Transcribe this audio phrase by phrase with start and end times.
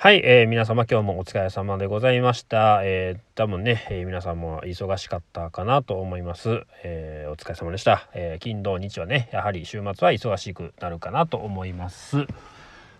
[0.00, 2.82] はい、えー、皆様今日もお疲れ様でございました。
[2.84, 6.62] えー、多分ね、えー、皆さんも忙しかったかなと思います。
[6.84, 8.08] えー、お疲れ様でした。
[8.14, 12.28] えー、金土日はね、やはり週末は忙しくなるかなと思います。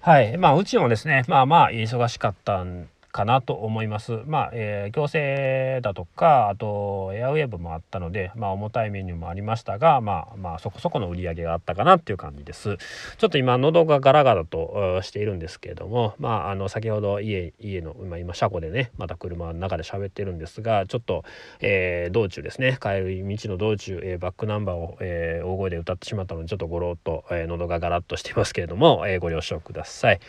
[0.00, 4.20] はい、まあうちもですね、まあまあ忙しかったんかなと思います。
[4.26, 12.76] まあ、えー、強制だとか、あとエアウェーブもあったので、まあ重たいメニューもありましたが、まあまあそこそこの売り上げがあったかなっていう感じです。
[13.16, 21.24] ちょっと今喉がガラガラとしているんですけれども、まああの先ほど家家の今今車庫でね、また車の中で喋ってるんですが、ちょっと、
[21.60, 30.20] えー、道中ですね、帰る道の道中、えー、バックナンバーを、えー、大声で歌ってしまったので、ちょっとゴロッと、えー、喉がガラッとしてますけれども、えー、ご了承ください。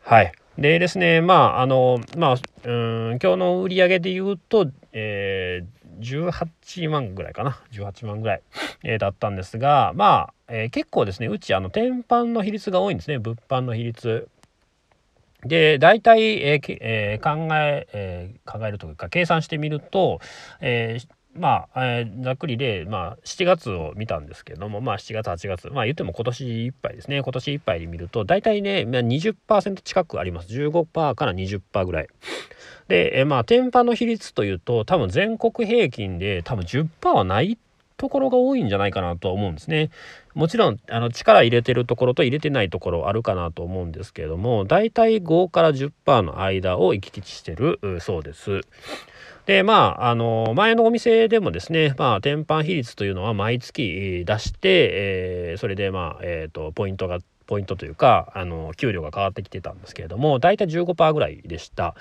[0.00, 0.32] はい。
[0.58, 7.60] でですね、まあ、あの、まあ、うん、今日の売り上げで言うと、えー、18万ぐらいかな。
[7.72, 8.42] 18万ぐらい、
[8.84, 13.18] えー、だったんですが、まあ、えー、結構ですね、うち、あの、天板の比率が多いんですね。
[13.18, 14.28] 物販の比率。
[15.44, 20.20] で、大体、えーえー、考え、えー、考えるというか、計算してみると、
[20.60, 27.22] えー、まあ、えー、ざっくりで、まあ、7月を見たんですけども、まあ、7月、8月、まあ、言っても今年いっぱいですね。
[27.22, 30.48] 今年いっぱいで見ると、大体ね、まあ、20%近くあります。
[30.48, 32.08] 15%から20%ぐらい。
[32.88, 37.58] で、えー、まあ、天板の比率というと、多分全国平均で多分10%はない
[37.96, 39.90] ところが多いんじゃないかなと思うんですね。
[40.34, 48.62] もちろんあの力入れてるところと入れてないところあるかなと思うんですけども大体5から10%の間を行き来してるそうです。
[49.46, 54.58] でまああの前のお店でもですねまあ天板比率というのは毎月出して、
[54.92, 61.94] えー、それでまあえっ、ー、とポイントがポイントというかあの給料が変わってきてたんですけれども大体15%ぐらいでした、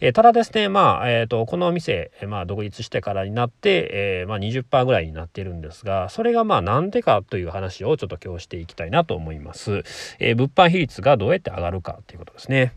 [0.00, 9.82] えー、ただですねまあ、えーと、このお店、まあ、独立してからになって、えーまあ、20%ぐらいになってるんですがそれがまあなんでかという話をちょっと今日していきたいなと思います、
[10.18, 12.72] えー、物販比率がどうやって上がるかということですね。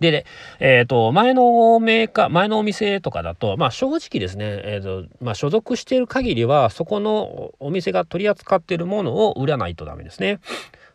[0.00, 0.24] で、ね、
[0.58, 10.40] えっ、ー、と、前のメーカー、前のお店とかだと、まあ正直ですね、えっ、ー、と、まあ所属している限りは、そこのお店が取り扱っているものを売らないとダメですね。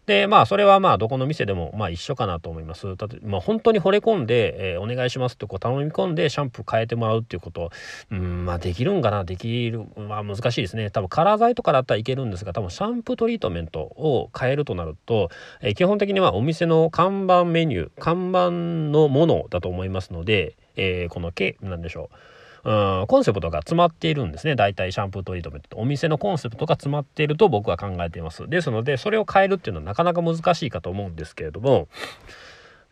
[0.05, 2.85] で、まあ、それはまあ、どこの店でも、まあ、一緒かなと思います。
[2.95, 7.71] だって、まあ、本当に惚れ込んで、えー、お願いしますってこう頼み込んで、シャンプー変えてもらうっていうこと、
[8.11, 10.91] うん、まあ、できるんかな、できる、まあ、難しいですね。
[10.91, 15.29] 多分、カラー剤とかだったらいけるんですが、多分、シャンプートリートメントを変えるとなると、
[15.61, 22.34] えー、基本的にはお店の看板メニュー、看板のものだと思いますので、えー、この毛、なんでしょう。
[22.65, 24.55] うん、コンセプトが詰まっているんですね。
[24.55, 25.77] 大体シャンプートリートメント。
[25.77, 28.49] お店のコンセプトが詰まっていると僕は考えています。
[28.49, 31.87] ですので、それを変えるっていうのはなかなか難しいかと思うんですけれども、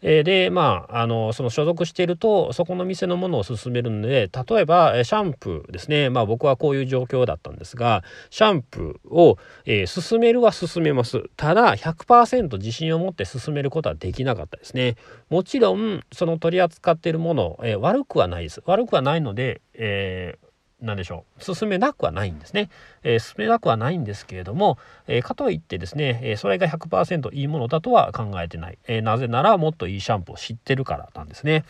[0.04, 6.10] え、でまああのその所属しているとそこの店のものを勧めるので例えばシャンプーですね。
[6.10, 11.24] まあ僕はこういう状況だったんですがシャンプーを、えー、勧めるは勧めます。
[11.38, 14.96] ただ100%自信を持って勧めることはできなかったですね。
[15.30, 18.62] もちろんその取り扱っているもの、えー、悪くはないです。
[18.66, 20.53] 悪くはないので、えー
[20.84, 21.56] 何でしょう。
[21.56, 22.70] 進めなくはないんですね、
[23.04, 24.78] えー、進めなくはないんですけれども、
[25.08, 31.64] えー、かといってですね、えー、それが100%いいものだとは考えてない、えなぜならもっといいシャンプーを知ってるからなんですね。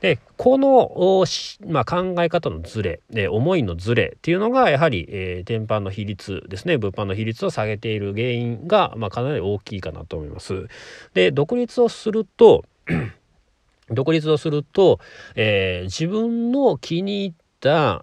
[0.00, 1.24] でこの、
[1.66, 6.78] まあ、考え方のズレ、え思いのズレっていうのがやはり、え天板の比率ですね。
[6.78, 10.68] 物販の比率を下げている原因が、まあ、かなり大きいかなと思います。
[11.14, 12.64] で独立をすると
[13.90, 15.00] 独立をすると、
[15.34, 17.39] えー、自分の気に入った、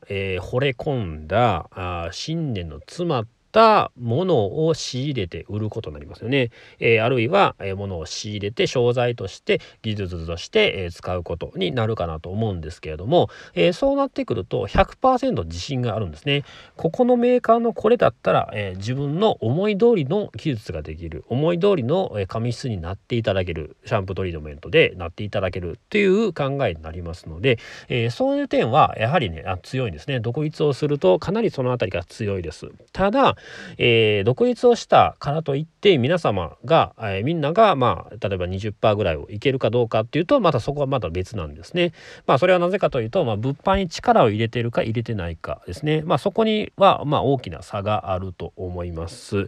[0.08, 6.52] えー、惚れ込んだあ信念の詰まったものを仕入れて売ることになりますよね。
[6.80, 16.44] えー、あるいは、えー、ものを仕入れて商材として技術として、えー、使うことになるかなと思うんですけれども、えそうなってくると100%自信があるんですね。
[16.76, 27.60] ここのメーカーのこれだったら、え自分の思い通りの技術ができる思い通りの、紙質になっていただけるシャンプートリートメントでなっていただけるという考えになりますので、
[27.90, 30.20] えそういう点はやはりねあ強いんですね。
[30.20, 32.68] 独立をするとかなりその辺りが強いです。
[32.92, 33.37] ただ、
[33.78, 41.94] えー、独立をしたからといって皆様が、えー、みんながまあ例えば20%ぐらいをいけるかどうかっていうとまたそこはまた別なんですね。
[42.26, 46.02] まあそれはなぜかというと、まあ、物販に力を入れてるか入れてないかですね。
[46.04, 49.48] まあそこにはまあ大きな差があると思います。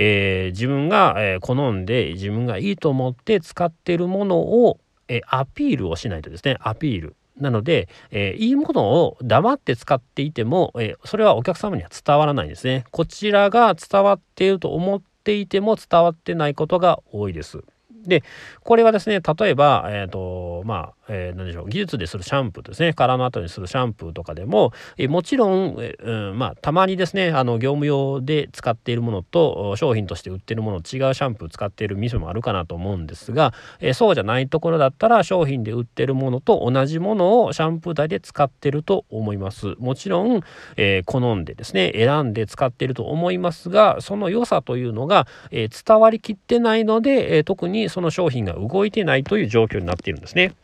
[0.00, 4.78] えー、自分が、え、好んで自分がいいと思って使ってるものを、
[5.08, 12.84] え、アピールをしないとですねアピールなので、えー、いいものを黙って使っていても、えー、それはお客様には伝わらないんですね。
[12.90, 17.62] こちらが伝わっていると思っていても伝わってないことが多いです。
[18.04, 18.22] で
[18.62, 39.74] これはですね例えば、えーとまあえー、何でしょう技術でするシャンプーですね殻の後にするシャンプーとかでも、え、もちろん、えー、まあ、たまにですねあの業務用で使っているものと商品として売ってるもの違うシャンプー使っている店もあるかなと思うんですが、えそうじゃないところだったら商品で売ってるものと同じものをシャンプー台で使ってると思います。
[39.78, 40.42] もちろん、
[40.76, 50.54] え好んでですね選んで使ってると思いますがその良さというのが、え伝わりきってないので、え特にその商品が動いてないという状況になっているんですね。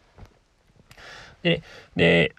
[1.43, 1.62] で
[1.96, 2.35] で、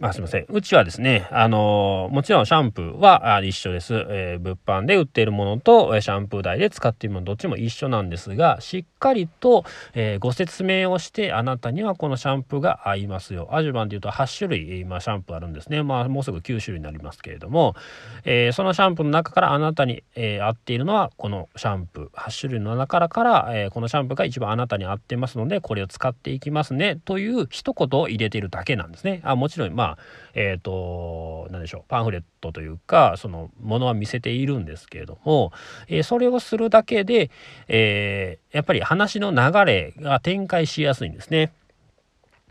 [0.00, 0.46] ま あすいません。
[0.48, 3.94] うちはですね、あのもちろんシャンプーは一緒です。
[3.94, 9.64] えー、物販で売っているものとシャンプー台で使っているものどっちも一緒なんですが、しっかりと、
[9.94, 13.48] えー、ご説明をしてあなたにはこのシャンプーが合いますよ。
[13.52, 15.82] アジュバンでいうと8種類今シャンプーあるんですね。
[15.82, 17.76] まあもうすぐ9種類になりますけれども、
[18.24, 22.18] えー、そのシャンプーの中からあなたに、え合っているのはこのシャンプー。
[22.18, 26.96] 8種類の中から、えこのシャンプーが一番あなたに合ってますので、これを使っていきますね。
[27.04, 29.20] という一言を入れているだけなんですですね。
[29.24, 29.98] あもちろんまあ
[30.34, 35.52] えっ、ー、と何でしょうパンフレットというかそのものは見せているんですけれども、
[35.88, 37.30] えー、それをするだけで、
[37.68, 41.52] えー、やっぱり話の流れが展開しやすいんですね。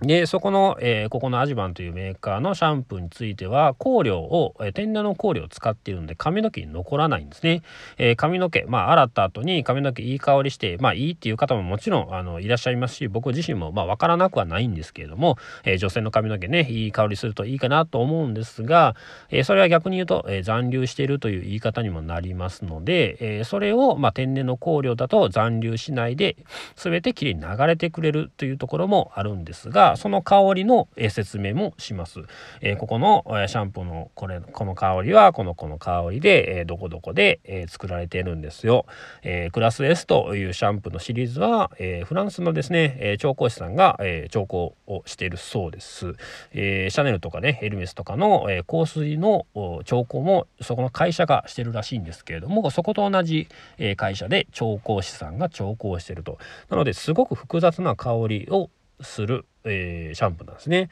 [0.01, 7.63] でそこの、えー、ここのアジバンというメーカーのシャンプーについては香料を、えー、天然の香料を使っているので髪の毛に残らないんですね、
[7.97, 18.95] えー、髪の毛まあ洗った後に髪の毛いい香りしてまあいいっていう方ももちろんあのいらっしゃいますし僕自身もまあ分からなくはないんですけれども、え女性の髪の毛ねいい香りするといいかなと思うんですが、
[19.29, 26.37] えそれは逆に言うと、え残留しているという言い方にもなりますので、えそれを、まあ、天然の香料だと残留しないで
[26.75, 32.19] 全てきれいに流れてくれるというところもあるんですがその香りの説明もします。
[32.61, 38.85] えー、ここのシャンプーのこれこの香りはこの子の香りで、えー、どこどこで、えー、作られているんですよ。
[39.23, 44.57] えクラス S というシャンプーのシリーズは、えフランスのですね、え調香師さんが、え調香
[44.91, 46.13] をしているそうです。
[46.53, 49.45] えシャネルとかねエルメスとかの、え香水の
[49.85, 53.47] 調香もそこの会社がしてるらしいんですけれどもそこと同じ、
[53.77, 56.37] え会社で調香師さんが調香してると。
[56.69, 58.69] なのですごく複雑な香りを
[59.01, 60.89] する、えー、シャンプーなんですね。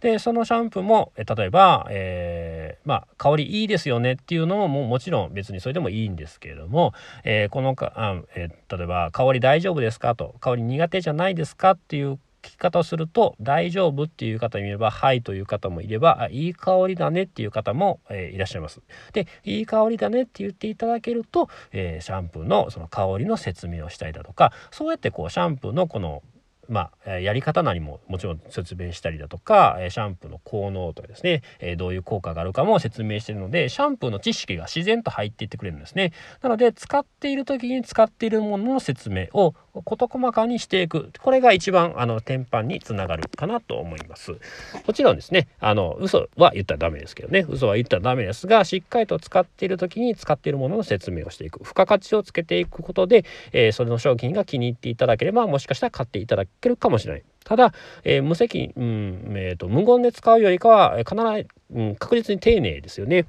[0.00, 18.80] でそのシャンプーも例えば、えー、まあ、香りいいですよねっていうのもももちろん別にそれでもいいんですけれども、えー、このかあ、えー、例えば「香り大丈夫ですか?」と「香り苦手じゃないですか?」っていう聞き方をすると「大丈夫」っていう方もいれば「はい」という方もいれば「いい香りだね」っていう方も、えー、いらっしゃいます。
[19.12, 26.22] で「いい香りだね」って言っていただけると、え、シャンプーのその香りの説明をしたりだとかそうやってこうシャンプーのこの
[26.70, 31.42] まあ、やり方なりももちろん説明したりだとかシャンプーの効能とかですね
[31.76, 36.12] どういう効果があるかも説明してるのでシャンプーの知識が自然と入っていってくれるんですね。
[36.42, 44.32] なので使っている時に使っているものの説明を事細かにしていくこれが一番あの天板につながるかなと思います
[44.86, 57.22] もちろんですねあの嘘は言ったらダメですけどね嘘は言ったらダメですがしっかりと使っている時に使っているものの説明をしていく付加価値をつけていくことで、えー、それの商品が気に入っていただければもしかしたら買っていただけるかもしれない。
[57.44, 57.72] ただ、
[58.04, 63.26] えー、無責任、うんえーと、無言で使うよりかは必ず、うん、確実に丁寧ですよね。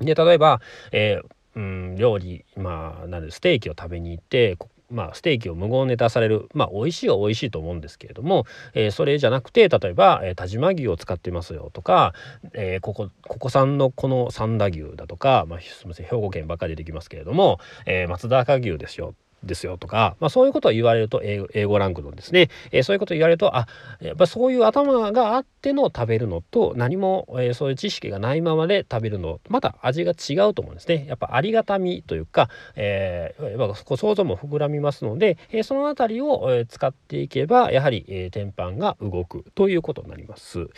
[0.00, 0.60] で例えば、
[0.92, 4.56] えー、うん、料理まあなんでステーキを食べに行って
[4.90, 12.14] まあ、ステーキを無言で出されるまあ美味しいは美味しいと思うんですけれども、えー、それじゃなくて例えば、えー、田島牛を使ってますよとか、
[12.54, 19.14] えー、ここここ産のこの三田牛だとか、まあ、すみません兵庫県ばっかり出てきますけれども、えー、松坂牛ですよ。
[19.44, 23.66] ですよとか、まあ、そういうことを言われると英語ランクのですね、えー、そういうことを言われるとあ
[24.00, 40.68] やっぱそういう頭があっての食べるのと何も、えー、そういう知識がないままで食べるのまた味が違うと思うんですねやっぱありがたみというか、えー、想像も膨らみますので、えー、その辺りを、え、使っていけばやはり、えー、天板が動くということになります。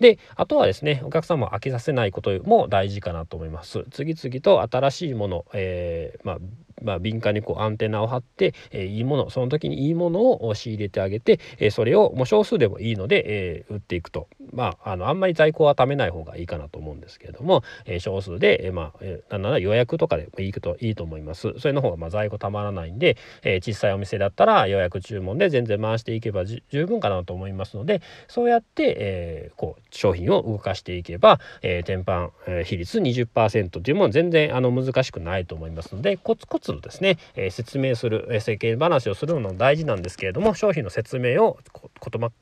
[0.00, 6.38] であとはですねお客様を飽きさせないことも大事かなと思います次々と新しいもの、えー、まあ
[6.82, 14.28] まあ、敏感にこうアンテナを張って、えー、いいものその時にいいものを仕入れてあげて、えー、それをもう少数でもいいので、えー、売っていくと。
[14.52, 41.58] まああのあんまり在庫は貯めない方がいいかなと思うんですけれども、えー、少数で、えー、まあ、えー、なんなら予約とかでもいいといいと思いますそれの方がまあ在庫たまらないんで、えー、小さいお店だったら予約注文で全然回していけば十分かなと思いますのでそうやって、えー、こう商品を動かしていけば、えー、天板、えー、比率20%というも全然あの難しくないと思いますのでコツコツとですね、えー、説明する、えー、世間話をするのも大事なんですけれども商品の説明を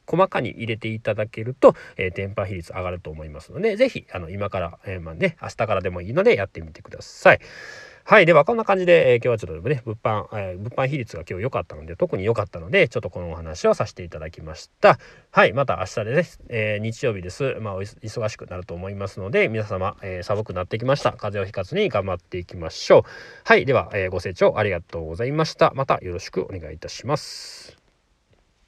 [0.07, 7.41] 細かに入れていただけると、えー、天板比率上がると思いますので是非今から、えー、まあね明日からでもいいのでやってみてください。
[8.11, 8.25] はい。
[8.25, 14.99] では、こんな感じで、えー、今日はちょっとね、物販、えー、物販比率が今日良かったので、特に良かったので、ちょっとこのお話をさせていただきました。
[15.31, 15.53] はい。
[15.53, 17.59] また明日でね、えー、日曜日です。
[17.61, 21.13] まあ、忙しくなると思いますので、皆様、え寒くなってきました。
[21.13, 23.03] 風邪をひかずに頑張っていきましょう。
[23.45, 23.67] はい。
[23.67, 25.73] では、えご清聴ありがとうございました。
[25.75, 27.78] またよろしくお願いいたします。